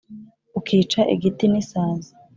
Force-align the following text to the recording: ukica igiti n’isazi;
ukica 0.59 1.01
igiti 1.13 1.45
n’isazi; 1.49 2.11